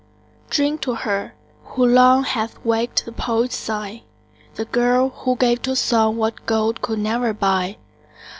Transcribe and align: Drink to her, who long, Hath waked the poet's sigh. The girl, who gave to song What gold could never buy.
Drink 0.49 0.81
to 0.81 0.95
her, 0.95 1.35
who 1.63 1.85
long, 1.85 2.23
Hath 2.23 2.57
waked 2.65 3.05
the 3.05 3.11
poet's 3.11 3.55
sigh. 3.55 4.01
The 4.55 4.65
girl, 4.65 5.09
who 5.09 5.35
gave 5.35 5.61
to 5.61 5.75
song 5.75 6.17
What 6.17 6.47
gold 6.47 6.81
could 6.81 6.97
never 6.97 7.33
buy. 7.35 7.77